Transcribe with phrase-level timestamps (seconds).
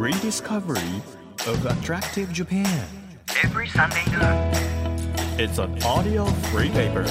[0.00, 1.02] rediscovery
[1.46, 2.66] of attractive Japan.
[3.44, 4.50] every Sunday noon.
[5.38, 7.04] It's an audio free paper.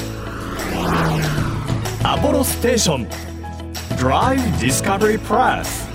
[2.03, 3.07] Apollo Station
[3.95, 5.87] Drive Discovery Press.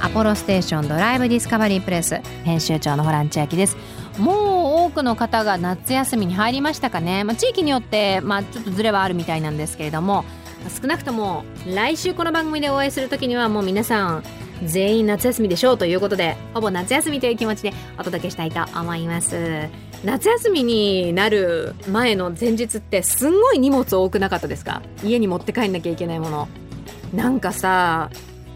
[0.00, 3.76] アポロステーションドライブディスカバリープレス編集長のホラン千秋です
[4.16, 10.24] もう多くの方が夏休みに入りましたかね、まあ、地域によって、まあ、ちょっとずれはあるみたいなんですけれども
[10.80, 14.22] 少なくとも来週この番組でお会いする時にはもう皆さん
[14.64, 19.68] 全員夏休みでしょうということでほぼ夏休みという気持ちでお届けしたいと思います。
[20.04, 24.80] 夏休みになる前の前日ってすんごい荷物多くなかったですか？
[25.04, 26.48] 家に持って帰んなきゃいけないもの。
[27.12, 28.10] なんかさ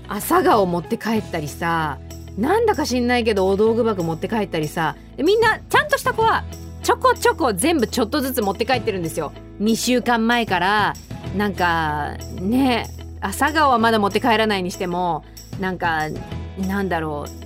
[0.09, 1.99] 朝顔持って帰ったりさ
[2.39, 6.45] なんだか知んないけどお道具箱持って帰ったりさみんなちゃんとした子は
[6.83, 9.33] ちょこちょこ全部ちょっとずつ持って帰ってるんですよ。
[9.61, 10.95] 2週間前から
[11.37, 12.89] なんかね
[13.21, 15.25] 朝顔はまだ持って帰らないにしても
[15.61, 16.09] なんか
[16.59, 17.45] なんだろう。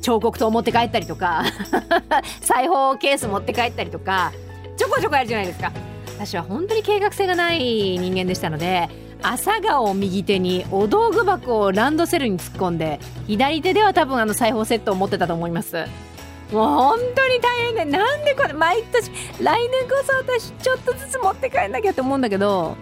[0.00, 1.44] 彫刻刀持って帰ったりとか
[2.40, 4.32] 裁縫ケース持って帰ったりとか
[4.78, 5.72] ちょこちょこやるじゃないですか。
[6.16, 7.58] 私は本当に計画性がない
[7.98, 8.88] 人間でしたので
[9.22, 15.84] 朝顔を右手にお道具箱をランドセルに突っ込んで左手では多分あの裁縫セットを持ってたと思います。
[16.52, 22.76] もう本当に大変でなんでこれ毎年来年こそ私ちょっとずつ持って帰んなきゃって思うんだけど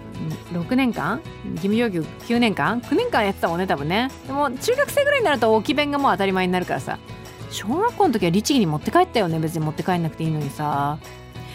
[0.52, 1.20] 6年間？
[1.52, 4.08] 義務教育9年間？9年間やってたもんね多分ね。
[4.26, 6.98] でも中学生ぐらいになると置き弁がもう当たり前になるからさ。
[7.50, 10.98] 小学校の時は律儀に持って帰ったよね別に持って帰んなくていいのにさ。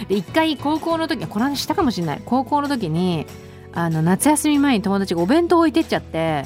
[0.08, 2.22] で一回高校の時はこの話したかもしれない。
[2.26, 3.26] 高校の時に
[3.74, 6.46] あの夏休み前に友達がお弁当置いてっちゃって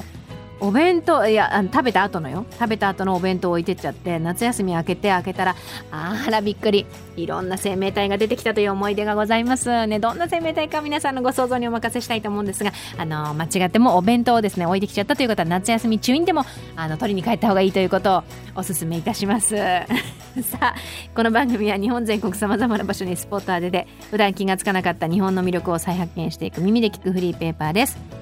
[0.60, 2.46] お弁当いやあの食べた後のよ。
[2.52, 5.56] 食べた後のお弁当置いてっちゃって夏休み明けて開けたら
[5.90, 6.86] あらびっくり。
[7.18, 9.86] いろんな生命体が出てきたという思い出がございます。
[9.86, 16.44] ねどんな生命体か皆さんのご想像にお任せしたいと思うんですがあの間違ってもお弁当をですね置いてきちゃったという方は夏休み中にでも
[16.76, 18.22] あの取りに帰った方がいいということを
[18.54, 19.56] お勧めいたします。
[20.42, 20.74] さあ
[21.14, 28.17] この番組は日本全国さまざまな場所にスポット当てで普段気がつかなかった日本の魅力を再発見していく耳で聞くフリーペーパーです。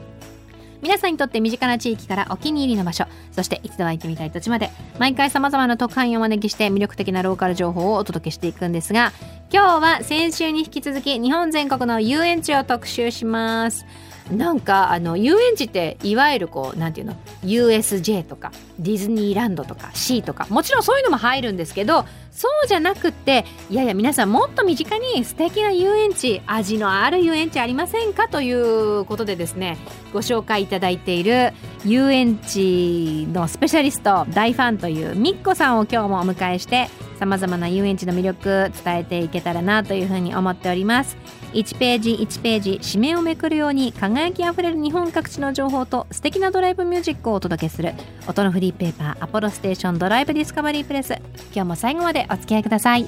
[0.82, 4.70] 皆さんにとって身近な地域からお気に入りの場所そして一度は行ってみたい土地まで。
[4.98, 9.12] 毎回さまざまな特派員をお招きして魅力的なローカル情報をお届けしていくんですが
[9.52, 13.86] 今日は先週に引き続き日本全国の遊園地を特集します。
[14.30, 17.14] なんかあの遊園地っていわゆるこうなんていうの
[17.44, 28.28] ？USJ とかディズニーランドとか C とかもちろんそういうのも入るんですけどそうじゃなくっていやいや皆さんもっと身近に素敵な遊園地味のある遊園地ありませんか？
[28.28, 29.78] ということでですね
[30.12, 31.52] ご紹介いただいている
[31.84, 36.88] 遊園地のスペシャリスト大ファンというみっこさんを今日もお迎えして
[37.18, 41.16] さまざまな遊園地の魅力伝えていけたらなというふうに思っております
[41.52, 47.94] 1ページ1ページ紙面をめくるように輝きあふれる日本各地の情報と素敵なドライブミュージックをお届けする
[48.28, 51.14] 音のフリーペーパーアポロステーションドライブディスカバリープレス
[51.54, 53.06] 今日も最後までお付き合いください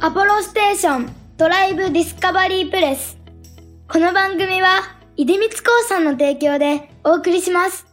[0.00, 3.18] アポロステーションドライブディスカバリープレス。
[3.88, 4.82] この番組は、
[5.16, 7.91] 出光興産の提供でお送りします。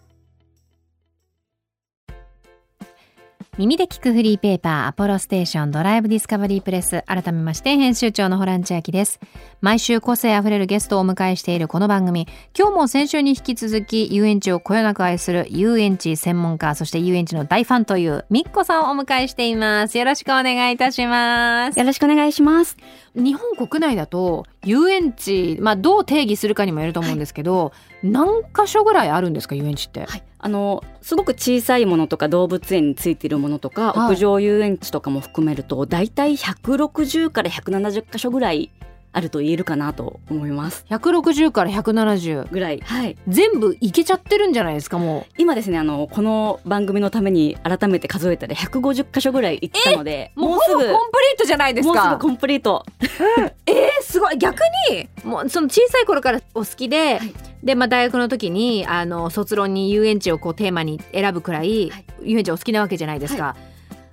[3.60, 9.20] 耳で聞くフリーペーパーアポロステーションドライブディスカバリープレス改めまして編集長のホラン千秋です。
[9.62, 12.30] 毎週個性あふれるゲストをお迎えしているこの番組。
[12.58, 19.98] 今日も先週に引き続き遊園地をこよなく愛する遊園地専門家そして遊園地の大ファンというみっこさんをお迎えしています。
[19.98, 21.78] よろしくお願いいたします。
[21.78, 22.78] よろしくお願いします。
[23.16, 34.14] 日本国内だと遊園地まあどう定義するかにもよると思うんですけど、何箇所ぐらいあるんですか遊園地って、はい、あのすごく小さいものとか動物園についているものとか、はい。
[34.14, 38.72] 屋上遊園地とかも含めるとだいたい160から170箇所ぐらい
[39.12, 40.86] あると言えるかなと思います。
[40.90, 45.34] 160から170ぐらい、はい、全部いけちゃってるんじゃないですかもう。
[45.38, 51.94] 今ですねあのこの番組のために改めて数えたら150箇所ぐらい行ったのでもうすぐコンプリートじゃないですか。
[51.94, 52.86] もうすぐコンプリート。
[53.66, 54.38] えー、すごい。
[54.38, 57.34] 逆にもうその小さい頃からお好きで、はい。
[57.64, 62.06] で、まあ、大学の時にあの卒論に遊園地をこうテーマに選ぶくらい、はい。
[62.24, 63.56] 遊園地お好きなわけじゃないですか、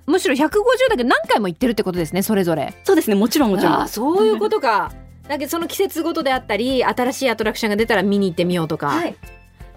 [0.07, 0.49] むしろ150
[0.89, 2.73] だけど何回も行ってるってことですねそれぞれ。
[2.83, 3.87] そうですねもちろんもちろん。
[3.87, 4.91] そういうことか。
[5.27, 9.15] だけどその季節ごとであったり新しいアトラクションが出たら見に行ってみようとか、はい、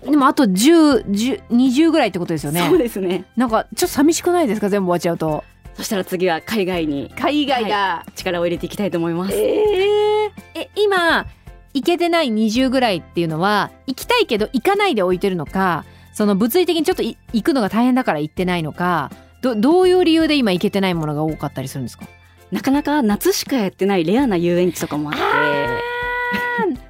[0.04, 2.66] でもあと10、10 20ぐらいってことですよね。
[2.68, 3.24] そうですね。
[3.36, 5.44] なんかちょっと寂しくないですか全部終わっちゃうと。
[5.74, 7.12] そしたら次は海外に。
[7.18, 9.34] 海外だ、力を入れていきたいと思います。
[9.34, 10.60] えー。
[10.60, 11.26] え今
[11.74, 22.06] 行けてない20ぐらいっていうのは行きたいけど行かないで置いてるのかその物理的にちょっとい行くのが大変だから行ってないのかどどういう理由で今行けてないものが多かったりするんですか？
[22.50, 25.20] なかなか夏しかやってないレアな遊園地とかもあって。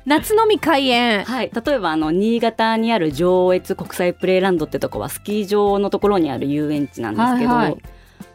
[0.06, 1.25] 夏のみ開園。
[1.26, 7.79] はい、例えばあの新潟にある上越国際プレイランドってとこはスキー場のところにある遊園地なんですけど、はいはい。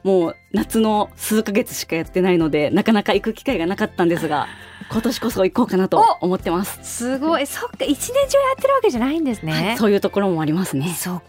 [0.04, 4.48] もう夏の数ヶ月しかやってないのでなかなか行く機会がなかったんですが
[4.92, 7.48] 今年こそ行こうかなと思ってます、すごい。
[7.48, 10.96] そっか一年中やってるわけじゃないんですね、はいそういうところもありますね。
[10.96, 11.22] そっ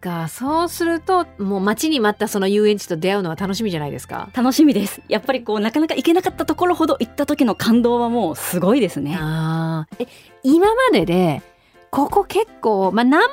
[0.00, 4.30] かそうするともう待ちに待ったその遊園地と出会うのは楽しみじゃないですか。
[4.34, 5.02] 楽しみです。
[5.08, 9.16] やっぱりこうなかなか行けなかったところほど行った時の感動はもうすごいですね。
[9.20, 10.04] あー。
[10.04, 10.08] え
[10.42, 11.42] 今までで
[11.90, 13.30] ここ結構まあナンバー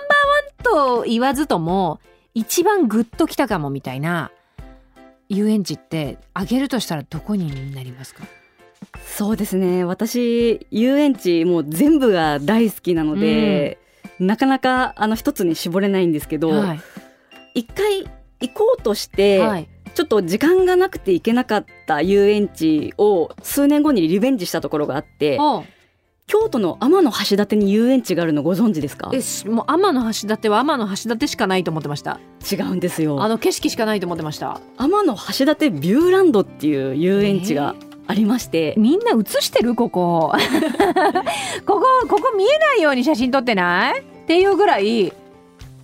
[0.74, 2.00] ワンと言わずとも
[2.34, 4.31] 一番グッときたかもみたいな
[5.30, 8.24] 遊園地ってあげるとしたらどこになりますか？
[9.04, 9.84] そうですね。
[9.84, 13.80] 私遊園地もう全部が大好きなので、
[14.19, 16.81] なかなかあの一つに絞れないんですけど、はい、
[17.56, 18.06] 一回
[18.40, 25.64] 行こうとして、はい、ちょっと時間がなくて行けなかった遊園地を数年後にリベンジしたところがあってお
[26.28, 29.10] 京都の天橋立に遊園地があるのご存知ですか？
[29.14, 32.20] えしもう天橋立は天橋立しかないと思ってました。
[32.52, 33.24] 違うんですよ。
[33.24, 34.60] あの景色しかないと思ってました。
[34.78, 37.75] 天橋立ビューランドっていう遊園地が
[38.07, 39.75] ありまして、みんな映してる？
[39.75, 40.33] ここ。
[41.65, 44.00] ここここ見えないように写真撮ってない？
[44.00, 45.12] っていうぐらい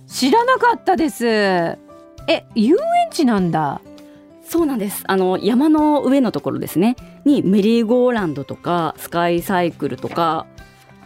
[0.06, 1.26] 知らなかったです。
[1.26, 1.78] え
[2.54, 3.80] 遊園地なんだ？
[4.42, 5.04] そうなんです。
[5.06, 6.96] あの山の上のところですね。
[7.24, 10.46] にメリーゴーランドとかスカイサイクルとか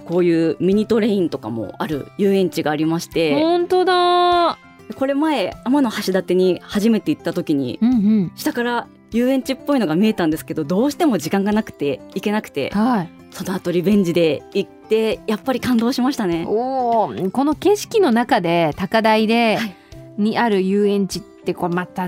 [0.07, 3.35] こういうミニトレインとかもある遊園地がありまして。
[3.41, 4.59] 本当だ。
[4.97, 8.33] これ前天橋立に初めて行った時にうんうん。
[8.35, 13.11] 下から遊園地っぽいのが見えたんですけどどうしても時間がなくて行けなくてはい。
[13.31, 16.45] その後リベンジで行ってやっぱり感動しましたね。
[16.49, 19.77] おおこの景色の中で高台で、はい。
[20.17, 22.07] にある遊園地ってこれまた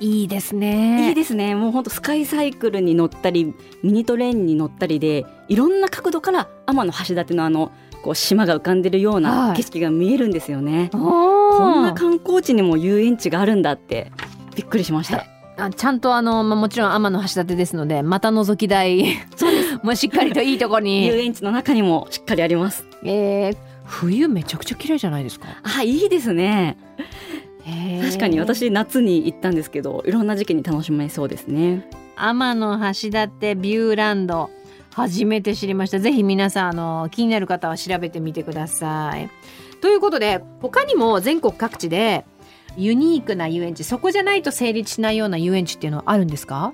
[0.00, 1.08] いいですね。
[1.08, 1.54] いいですね。
[1.54, 7.70] もうほんとスカイサイクルに乗ったりミニトレインに乗ったりでいろんな角度から天橋立のあの
[8.02, 9.56] こう島が浮かんでるようはない。
[9.56, 14.10] 景色が見えるんですよね、ここんな観光地にも遊園地があるんだって
[14.54, 15.26] びっくりしました
[15.58, 19.16] あちゃんとあの、まあ、もちろん天橋立ですのでまた覗き台。
[19.82, 22.84] もうしっかりといいとこ遊に、園地の中にもしっかりあります。
[23.04, 25.46] えー、冬めちゃくちゃ綺麗じゃないですか？
[25.62, 26.76] あいいですね。
[28.02, 31.86] 確かに私夏に行ったんですけどいろんな時期に楽しめそうですね。
[32.16, 34.50] 天橋立ビューランド。
[34.94, 36.00] 初めて知りました。
[36.00, 39.28] ぜひ皆さんあの気になる方は調べてみてください。
[39.80, 42.24] ということで他にも全国各地で
[42.78, 46.72] ユニークな遊園地そこじゃないと成立しないような遊園地っていうのはあるんですか？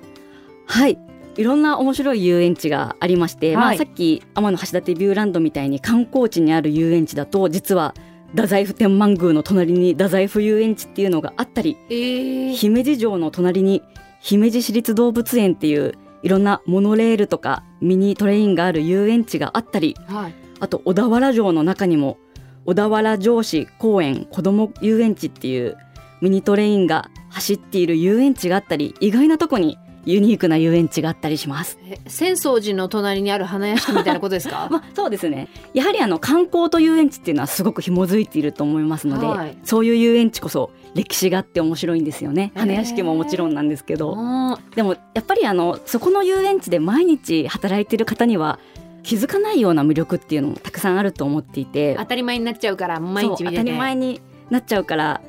[0.67, 0.97] はい。
[1.37, 7.93] いろんな面白い遊園地がありまして、まあ、はいさっき天橋立ビューランドみたいに観光地にある遊園地だと実は
[8.35, 13.83] 太宰府天満宮の隣に太宰府遊園地っていうのがあったりえー、姫路城の隣に
[14.21, 20.33] 姫路市立動物園っていういろんなモノレールとかミニトレインがある遊園地があったりはい。
[20.61, 22.17] あと小田原城の中にも
[22.65, 25.77] 小田原城址公園子ども遊園地っていう
[26.25, 31.77] ミニトレインが走っている遊園地があったり意外なとこにユニークな遊園地があったりします。
[31.87, 34.67] え浅草寺の隣にある花屋敷みたいなことですか？
[34.73, 35.49] まあ、そうですね。
[35.75, 39.57] やはりあの観光と遊園地っていうのはすごく紐づいていると思いますので、はい。
[39.63, 42.51] そういう遊園地こそ歴史があって面白いんですよね。
[42.55, 48.57] 花屋敷ももちろんなんですけど、あでもやっぱりあのそこの遊園地で毎日働いている方には
[49.03, 51.95] 気づかないような魅力っていうのもたくさんあると思っていて。
[51.95, 53.49] ー当たり前になっちゃうから毎日見てて。
[53.49, 54.21] 当たり前に
[54.51, 55.21] なっちゃうから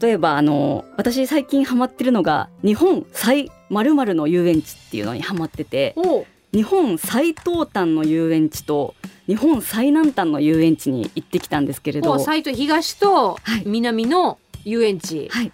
[0.00, 5.94] 例えばあの私最近ハマってるのが日本最〇〇の遊園地っていうのにハマってて
[6.52, 8.94] 日本最東端の遊園地と
[9.26, 13.62] 日本最南端の遊園地に行ってきたんですけれどおう西と東とはい。
[13.66, 15.52] 南の遊園地、はい。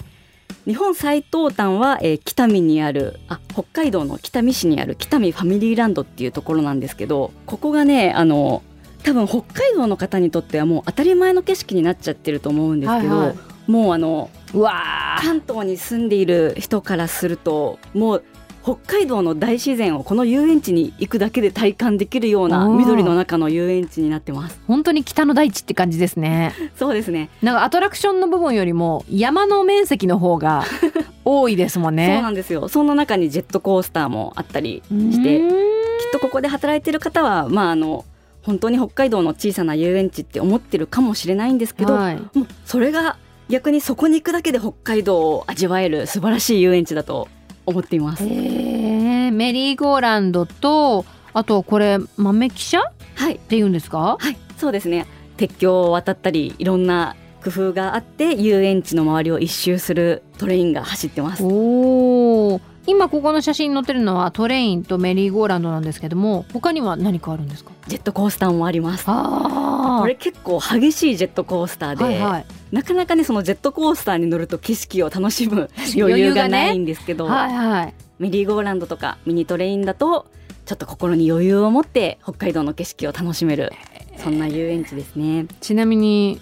[0.64, 8.62] 日本最東端は、えー北見にあるあ北海道の北見市にある北見ファミリーランドっていうところなんですけどここがねあの
[9.02, 18.24] 多分北海道の方にとってはもう当たり前の景色になっちゃってると思うんですけど、はいはいもうあのうわー関東に住んでいる人からするともう
[18.62, 24.60] 北海道の大自然をこの遊園地に行くだけで体感できるような緑の中の遊園地になってます。
[24.68, 27.28] 本当に北の大地って感じですねそうですね。
[27.42, 30.64] なんかアトラクションの部分よりも山の面積の方が
[31.24, 32.68] 多いですもんねそうなんですよ。
[32.68, 38.04] その中にジェットコースターもあったりして、きっとここで働いてる方はまああの
[38.42, 43.16] 本当に北海道の小さな遊園地って思ってるかもしれないんですけど、はいもうそれが
[43.52, 47.28] 逆にそこに行くだけで北海道を味わえる素晴らしい遊園地だと
[47.66, 48.24] 思っています。
[48.24, 51.04] メリーゴーランドと
[51.34, 52.82] あとこれ豆汽車っ
[53.14, 53.34] はい。
[53.36, 54.16] て言うんですか？
[54.18, 55.06] はいそうですね。
[55.36, 61.44] 鉄橋を渡ったりいろんな工夫があって遊園地の周りを一周するトレインが走ってます。
[61.44, 62.60] おー。
[62.86, 67.70] 今ここの写真に載ってるのはトレインとメリーゴーランドなんですけども他には何かあるんですか？
[67.86, 69.04] ジェットコースターもあります。
[69.08, 77.94] あこれ結構激しいジェットコースターで、はいはいなかなかねそのジェットコースターに乗ると景色を楽しむ余裕がないんですけど、はいはい。
[78.18, 80.26] メリーゴーランドとかミニトレインだと
[80.64, 83.72] ちょっと心に余裕を持って北海道の景色を楽しめる
[84.16, 85.46] そんな遊園地ですね。
[85.60, 86.40] ちなみに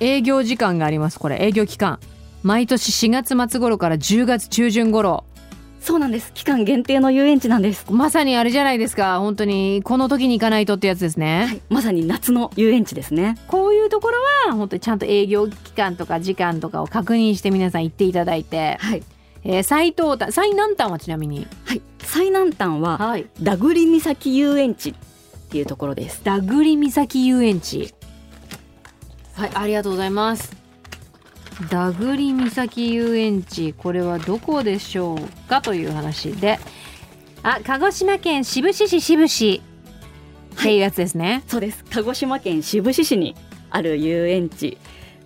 [0.00, 1.98] 営業時間がありますこれ営業期間
[2.42, 5.24] 毎年4月末頃から10月中旬頃
[5.84, 6.32] そうなんです。
[6.32, 9.18] 期間限定の遊園地なんです、まさにあれじゃないですか。
[9.20, 13.36] 本当にこの時に行かないとってやつですね、はい、まさに夏の遊園地ですね。
[13.48, 14.16] こういうところ
[14.48, 19.02] は本当にちゃんと営業期間とか時間とかを確認して皆さん行っていただいて、はい、
[19.44, 21.46] えー、最東端最南端はちなみに？
[21.66, 23.26] はい、最南端ははい。
[23.42, 24.94] ダグリ岬遊園地っ
[25.50, 26.22] ていうところです。
[26.24, 27.94] ダグリ岬遊園地。
[29.34, 30.63] はいありがとうございます
[31.70, 36.58] ダグリ岬遊園地これはどこでしょうかという話で。
[37.42, 39.62] あ鹿児島県志布志市志布志。
[40.54, 41.84] っていうやつですね、そうです。
[41.90, 43.34] 鹿児島県志布志市に
[43.70, 44.78] ある遊園地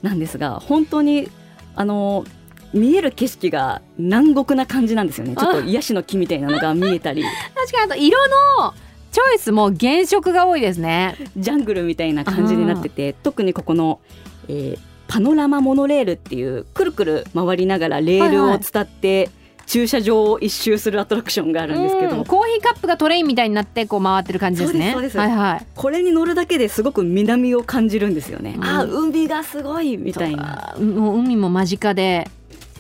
[0.03, 1.29] なんですが本当に
[1.77, 2.25] あの
[2.73, 5.37] 見える景色が南国な感じなんですよね。
[5.37, 7.23] ちょっと癒しの木みたいなのが 見えたり。
[7.55, 8.19] 確かにあと色
[8.61, 8.75] の
[9.13, 11.17] チョイスも原色が多いですね。
[11.37, 14.01] ジャングルみたいな感じになってて特にここの、
[14.49, 19.31] えーパノラマモノレールっていうくるくる回りながらレールを伝って
[19.67, 22.25] 駐車場を一周するアトラクションがあるんですけど、うん。
[22.25, 24.93] コーヒーカップがトレインみたいになってこう回ってる感じですね。
[24.93, 25.67] そうですはいはい。
[25.75, 28.65] これに乗るだけですごく南を感じるんですよね、うん。
[28.65, 30.75] あ海がすごいみたいな。
[30.79, 32.29] もう海も間近で。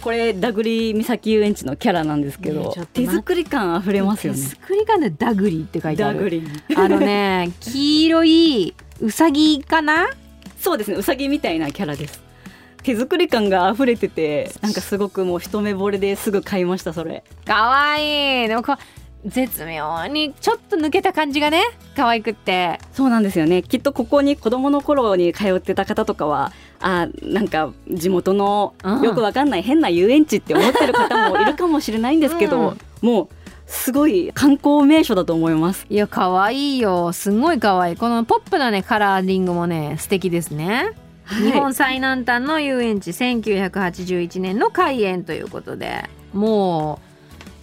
[0.00, 4.38] これダグリ岬遊園地のキャラなんですけど、ね手作り感あふれますよね。
[4.38, 6.18] 手作り感でダグリって書いてある。
[6.18, 6.42] ダグリ。
[6.76, 10.08] あのね黄色いウサギかな？
[10.58, 10.96] そうですね。
[10.96, 12.22] うさぎみたいなキャラです。
[12.82, 17.24] 手作り感が溢れててなんかすごくもう一目惚れですぐ買いましたそれ。
[17.44, 18.48] かわいい。
[18.48, 18.76] でもこう
[19.26, 21.62] 絶妙にちょっと抜けた感じがね
[21.96, 22.78] 可愛くって。
[22.92, 23.62] そうなんですよね。
[23.62, 29.02] きっとここに子供の頃に通ってた方とかはあなんか地元のうん。
[29.02, 32.78] よくわかんない変な遊園地って思ってる方もいるかもしれないんですけど、うん。
[33.02, 33.28] もう
[33.68, 35.86] すごい観光名所だと思います。
[35.90, 37.12] いや可愛いよ。
[37.12, 37.96] すんごい可愛い。
[37.96, 40.94] このポップなねカラーリングもね素敵ですね。
[41.28, 46.98] 日本最南端の遊園地1981年の開園ということでも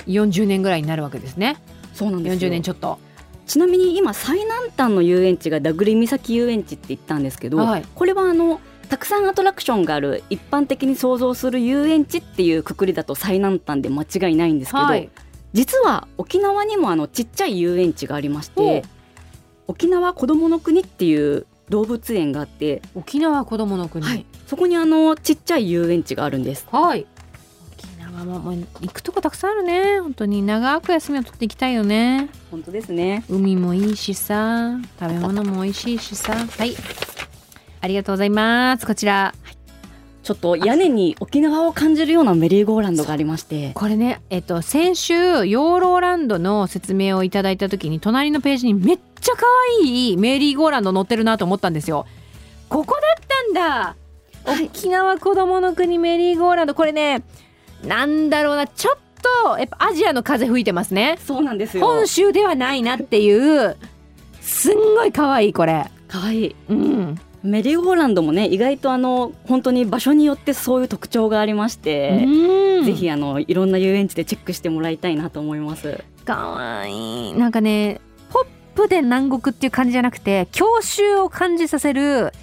[0.05, 1.57] う40年ぐらいになるわけですね。
[1.93, 2.49] そうなんですよ。
[2.49, 2.99] 40年ちょっと。
[3.47, 7.85] ちなみに今最南端の遊園地がダグリ岬遊園地って言ったんですけど、はい。
[7.95, 15.09] これはあのたくさんアトラクションがある一般的に想像する遊園地っていうくくりだと最南端で間違いないんですけど、はい
[15.55, 18.83] 実は沖縄にもあのちっちゃい遊園地がありまして
[19.67, 27.07] 沖縄こどもの国っていう動物園があって、沖縄こどもの国はい、そこにあのちっちゃい遊園地があるんですはい。
[27.73, 29.99] 沖縄ももう行くとこたくさんあるね。
[30.01, 32.29] 本当に長く休みを取っていきたいよね。
[32.51, 36.35] 本当ですね海もいいしさ、食べ物も美味しいしさ。
[36.35, 36.75] はい。
[37.81, 38.85] ありがとうございます。
[38.85, 39.33] こちら。
[40.25, 43.73] ちょっと屋根に沖縄を感じるようなメリーゴーランドがありまして。
[43.75, 49.45] これね、えっと、先週、ヨーローランドの説明をいただいた時に、隣のページにめっちゃ可
[49.83, 52.07] 愛いメリーゴーランド載ってるなと思ったんですよ。
[52.69, 53.95] ここだったんだ、
[54.51, 56.73] はい沖縄子供の国メリーゴーランド。
[56.73, 57.21] これね、
[57.83, 58.97] なんだろうな、ちょっ
[59.51, 61.19] と、やっぱアジアの風吹いてますね。
[61.23, 61.85] そうなんですよ。
[61.85, 63.77] 本州ではないなっていう。
[64.41, 65.85] すんごい可愛いこれ。
[66.07, 66.55] かわいい。
[66.69, 72.85] うんメリーゴーランドもね意外とあの本当に場所によってそういう特徴がありまして、うん。
[72.85, 76.03] ぜひあのいろんな遊園地でチェックしてもらいたいなと思います。
[76.25, 82.33] 可愛いなんかねポップで南国っていう感じじゃなくて郷愁を感じさせる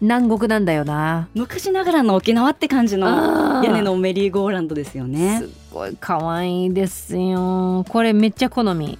[0.00, 1.28] 南国なんだよな。
[1.34, 5.40] 昔ながらの沖縄って感じの屋根のメリーゴーランドですよね。
[5.40, 5.44] す。
[5.46, 7.84] っごい可愛いですよ。
[7.88, 8.98] これめっちゃ好み。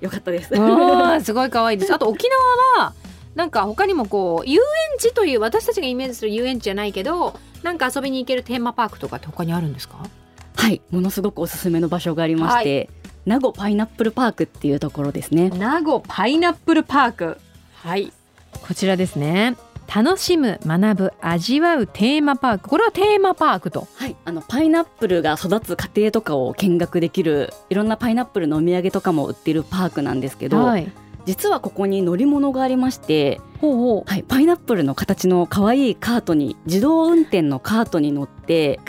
[0.00, 0.54] よかったです。
[0.54, 1.94] うんすごい可愛いです。
[1.94, 2.26] あと沖
[2.76, 2.94] 縄は
[3.36, 9.98] なんか他にもこう遊園地という私たちがイメージする遊園地じゃないけどなんか遊びに行けるテーマパークとかって他にあるんですか？
[10.56, 12.88] はい、ものすごくおすすめの場所がありまして、
[13.26, 15.50] 名護パイナップルパークっていうところですね。
[15.50, 17.38] 名護パイナップルパーク。
[17.74, 18.10] はい。
[18.66, 19.56] こちらですね。
[19.94, 22.68] 楽しむ学ぶ味わうテーマパーク。
[22.68, 23.86] これはテーマパークと。
[23.94, 30.90] はい、あのパイナップルが育つ過程とかを見学できるいろんなパイナップルのお土産とかも売ってるパークなんですけど、はい
[31.26, 38.80] 実はここに乗り物がありまして、ほうはい、パイナップルの形の可愛いカートに自動運転のカートに乗って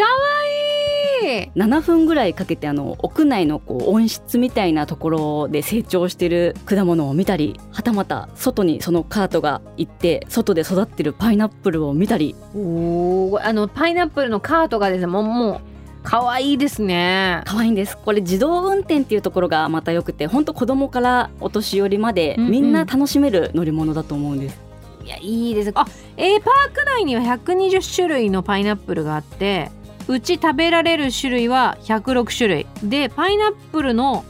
[1.56, 12.36] 7分ぐらいかけてあの屋内のこう温室みたいなところで成長してる果物を見たりはたまた外にそのカートが行って外で育ってるパイナップルを見たり。
[12.56, 15.62] おーあのパイナップルのカートがですねもうも
[16.04, 17.42] 可愛いですね。
[17.46, 17.98] 可愛いんです。
[17.98, 22.51] これ自動運転っていうところがまた良くて本当子供からお年寄りまでうんうん。
[22.51, 24.60] みんな楽しめる乗り物だと思うんです、
[25.04, 25.72] いやいいです。
[25.75, 25.86] あ
[26.16, 29.70] えー、パーク内には120種類のパイナップルがあって
[30.08, 32.68] うち食べられる種類は106種類。
[32.84, 34.24] でパイナップルの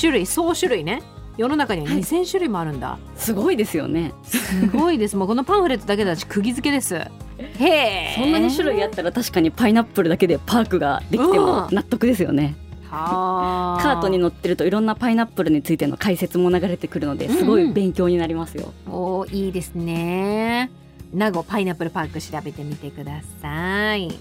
[0.00, 1.02] 種類総種類ね。
[1.36, 1.98] 世の中にははい。
[2.00, 4.12] 2000種類もあるんだ、すごいですよね。
[4.24, 5.16] すごいです。
[5.16, 7.00] もうこのパンフレットだけで私釘付けです
[7.58, 12.56] へえそんなに種類あったら確かにパイナップルだけでパークができても納得ですよね、
[12.88, 20.70] はカートに乗ってるといろんなパイナップルについての解説も流れてくるのですごい勉強になりますよ、おーいいですね。
[21.12, 24.16] 名護パイナップルパーク調べてみてください。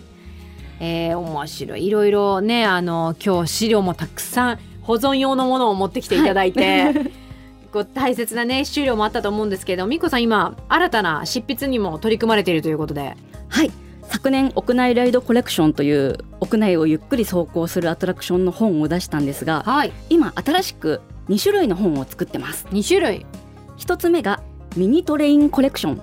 [0.80, 1.86] えー、面白い。
[1.86, 7.00] いろいろねあの今日資料もたくさん保存用のものを持ってきていただいて、こ
[7.80, 13.16] う大切なね資料もあったと思うんですけどみこさん今新たな執筆にも取り組まれているということで。
[13.50, 13.72] はい。
[14.12, 19.92] 昨年屋内ライドコレクションという屋内をゆっくり走行するアトラクションの本を出したんですがはい。
[20.10, 22.66] 今新しく2種類の本を作ってます。
[22.72, 23.26] 2種類。
[23.78, 24.42] 一つ目が
[24.76, 26.02] ミニトレインコレクション。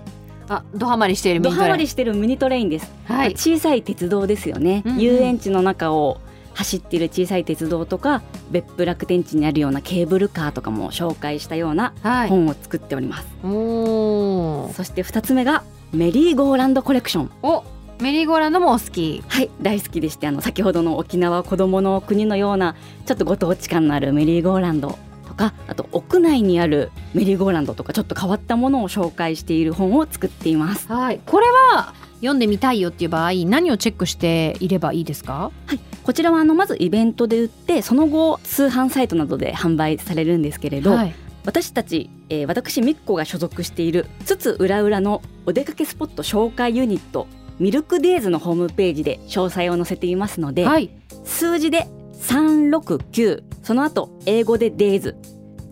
[0.49, 3.33] あドハマりしているミドハニトレマりしてるミニトレインです、はい。
[3.33, 5.01] 小さい鉄道ですよね、うんうん。
[5.01, 6.21] 遊園地の中を
[6.57, 12.29] 走っている小さい鉄道とか別府楽天地にあるようなケーブルカーとかも紹介したようなはい。
[12.29, 14.73] 本を作っております、おー。
[14.73, 17.31] そして2つ目がメリーゴーランドコレクション。
[17.43, 17.63] お
[18.01, 19.23] メリーゴーランドもお好き。
[19.29, 24.99] はい大好きでしてあの先ほどの沖縄子どもの国のようなちょっとご当地感のあるメリーゴーランド
[25.29, 30.91] とかあと屋内にあるメリーゴーランドとかちょっと変わったものを紹介している本を作っています。
[30.91, 31.21] はい。
[31.27, 35.51] これは読んでみたいよっていう場合何をチェックしていればいいですか？
[35.67, 41.15] はい、こちらはあのまずイベントで売ってその後通販サイトなどで販売されるんですけれど、はい。
[41.45, 47.29] 私たち、えー私みっこが所属しているつつ裏裏のお出かけスポット紹介ユニット
[47.61, 50.91] ミルクデイズのホームページで詳細を載せていますので、はい。
[51.25, 51.87] 数字で
[52.21, 55.17] 369その後英語でデイズ。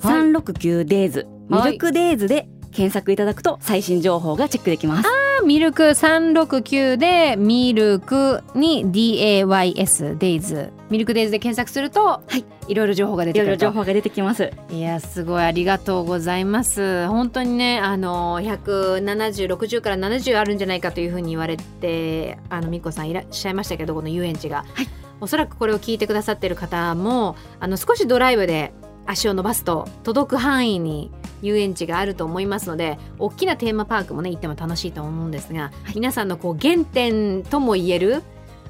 [0.01, 0.21] はい。
[0.31, 1.27] 369デイズ。
[1.49, 5.09] ミルクデイズで検索いただくと最新情報がチェックできます。
[5.45, 13.67] ミルク369でミルクに DAYS デイズミルクデイズで検索すると、はい、いろいろ情報が出いろいてくると。
[13.67, 14.51] ろ情報が出てきます。
[14.71, 17.07] いやすごいありがとうございます。
[17.09, 24.89] 本当にねあの17060から70あるんじゃないかというふうに言われてあのみこさんいらっしゃいましたけどこの遊園地が、はい。
[25.21, 28.73] おそらくこれを聞いてくださってる方もあの少しドライブで
[29.07, 31.11] 足を伸ばすと届く範囲に
[31.43, 38.23] 遊園地があると思いますので大きなテーマパークもね行っても楽しいと思うんですが、皆さんのこう原点ともいえる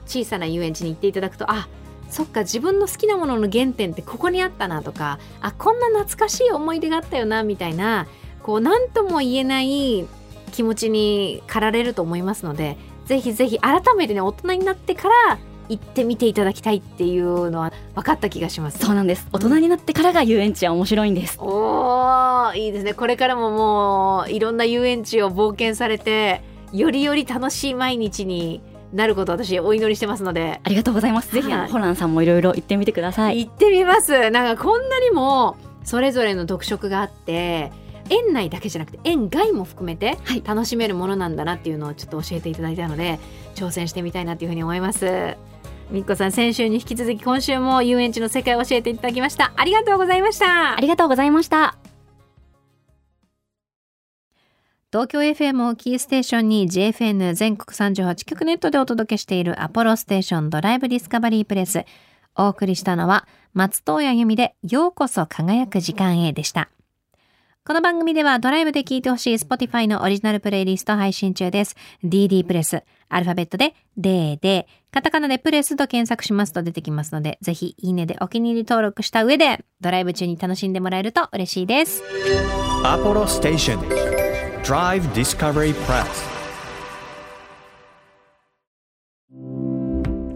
[0.07, 1.69] 小さな遊園地に行っていただくとあ
[2.11, 8.07] そっか自分の好きなものの原点ってここにあったなとかあこんな懐かしい思い出があったよなみたいな
[8.43, 10.07] こう何とも言えない
[10.53, 18.79] 気持ちに駆られると思いますのでぜひぜひ改めてね大人になってから行ってみていただきたいっていうのは分かった気がします。
[18.79, 19.27] そうなんです。
[19.33, 21.39] 大人になってからが遊園地は面白いんです。
[21.41, 28.61] おーいいですねこれからももういろんな遊園地を冒険されてよりより楽しい毎日に
[28.93, 31.33] なることを私お祈りしてますのでありがとうございます。
[31.33, 33.47] ぜひはいホランさんもいろいろ行ってみてください。
[33.47, 37.73] 行ってみますなんかこんなにもそれぞれの特色があって
[38.11, 43.19] 園内だけじゃなくて園外も含めてはい楽しめるものなんだなっていうのをちょっと教えていただいたので
[43.55, 45.37] 挑戦してみたいなっていうふうに思います
[45.91, 51.77] みっこさん先週に引き続き今週も遊園地の世界を教えていただきましたありがとうございましたありがとうございました。
[54.95, 61.85] 東京 FM をキーステーションに JFN 全国38局ネットでお届けしているアポロステーションドライブディスカバリープレス。
[62.37, 66.71] お送りしたのは松任谷由実でようこそ輝く時間へでした。
[67.67, 71.77] この番組ではドライブで聴いてほしい Spotify のオリジナルプレイリスト配信中です。
[72.05, 72.83] DD プレス。
[73.09, 74.67] アルファベットで DD。
[74.91, 82.03] カタカナでプレスと検索しますと出てきますので、ぜひいいねでお気に入り登録した上で、ドライブ中に楽しんでもらえると嬉しいです。
[82.83, 83.79] Apollo Station
[84.63, 86.05] Drive Discovery Press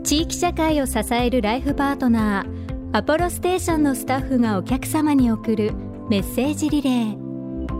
[0.02, 7.16] 地域社会を支えるライフパートナーアポロステーションのスタッフがお客様に送るメッセージリレー。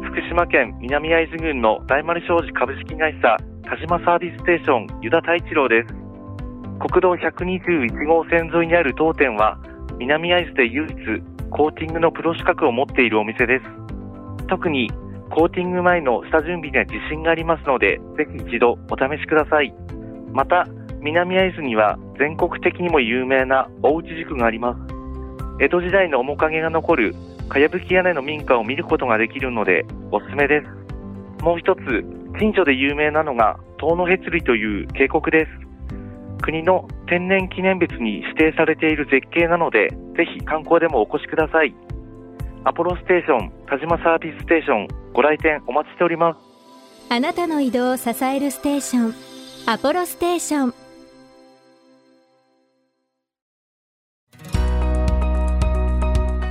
[0.05, 5.95] 福島県南会津郡の大丸商事株式会社田島サービスステーション湯田太一郎です。
[6.79, 9.59] 国道121号線沿いにある当店は
[9.99, 10.95] 南会津で唯一
[11.49, 13.65] コーティングのプロ資格を持っているお店です。
[14.47, 14.91] 特に
[15.31, 19.73] コーティング前の下準備には自信がありますのでぜひ一度お試しください。
[20.35, 20.67] また
[21.01, 24.81] 南会津には全国的にも有名な大内宿があります。
[25.61, 27.15] 江戸時代の面影が残る
[27.49, 31.43] かやぶき屋根の民家を見ることができるのでおすすめです。
[31.43, 31.81] もう一つ、
[32.39, 35.51] 近所で有名なのが遠野へつりという渓谷です。
[36.43, 41.75] 国の天然記念物に指定されている絶景なので、ぜひ観光でもお越しください。
[42.65, 46.49] アポロステーション、田島サービスステーション、ご来店お待ちしております。
[47.11, 49.15] あなたの移動を支えるステーション
[49.67, 50.88] アポロステーション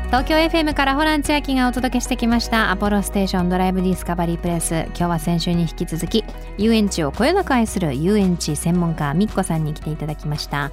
[0.07, 2.71] 東京 FM からホラン千秋がお届けしてきました。
[2.71, 6.23] アポロステーションドライブディスカバリープレス今日は先週に引き続き
[6.57, 10.71] 遊園地をこよなく愛する遊園地専門家みっこさんに来ていただきました。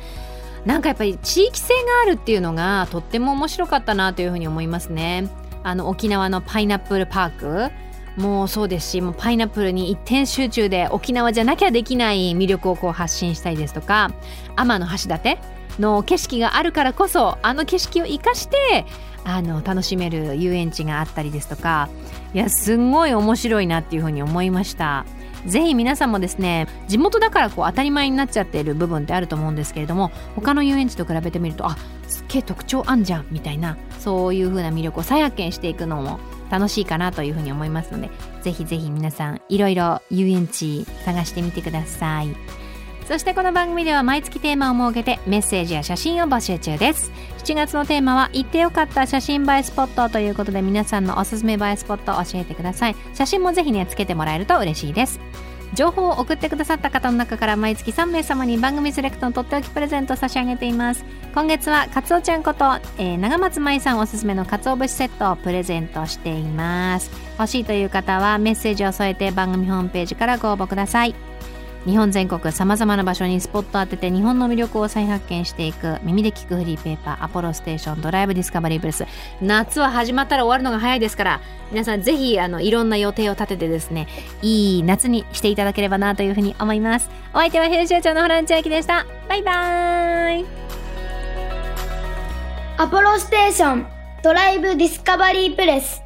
[0.64, 5.28] なんかやっぱり地域性があるっていうのがとっても面白かったなというふうに思いますね。
[5.64, 7.30] あの沖縄のパイナップルパー
[7.70, 7.72] ク。
[8.16, 14.12] もうそうですしもうパイナップルに一点集中で沖縄じゃなきゃできない魅力をこう発信したりですとか
[14.54, 15.36] 天橋立
[15.78, 18.86] の景色があるからこそあの景色を生かして
[19.24, 21.88] あの楽しめる遊園地があったりですとか
[22.34, 25.04] いやすんごい面白いなっていうふうに思いました。
[25.46, 31.76] ぜひ皆さんもですね地元だからこう当たり前になっちゃっている部分ってあると思うんですけれども他の遊園地と比べてみるとあ
[32.08, 36.18] すっげえ特徴あんじゃんみたいなそういう風な魅力を再発見していくのも
[36.50, 38.10] 楽しいかなというふうに思いますので
[38.42, 42.63] ぜひぜひ皆さんいろいろ遊園地探してみてください。
[43.06, 47.12] そしてこの番組では毎月テーマを設けてメッセージや写真を募集中です。
[47.44, 52.96] 7月のテーマは行ってよかった写真映えスポットということで皆さんのおすすめ映えスポットを教えてください。
[53.12, 55.20] 写真もぜひねつけてもらえると嬉しいです。
[55.74, 61.04] 情報を送ってくださった方の中から毎月3名様に番組セレクトのとっておきプレゼントを差し上げています。
[61.34, 62.64] 今月はかつおちゃんこと、
[62.96, 67.10] えー、長松舞さんおすすめのかつお節セットをプレゼントしています。
[67.38, 71.33] 欲しいという方はメッセージを添えて番組ホームページからご応募ください。
[71.86, 79.06] 日本全国さまざまな場所にスポット当てて日本の魅力を再発見していく耳で聞くフリーペーパーアポロステーションドライブディスカバリープレス。
[79.42, 84.06] 夏は始まったら終わるのが早いですから皆さんぜひあのいろんな予定を立ててですね
[84.42, 87.10] いい夏にしていただければなというふうに思います。
[87.32, 89.04] お相手は編集長のホラン千秋でした。
[89.28, 90.46] バイバーイ。
[92.76, 93.86] アポロステーション
[94.22, 96.02] ドライブディスカバリープレス。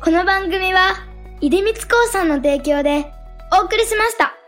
[0.00, 0.94] この番組は
[1.40, 3.12] 出光興産の提供で
[3.52, 4.41] お送りしました。